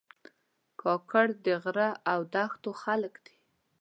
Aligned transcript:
کاکړ 0.81 1.27
د 1.45 1.47
غره 1.63 1.89
او 2.11 2.19
دښتو 2.33 2.71
خلک 2.83 3.13
دي. 3.25 3.35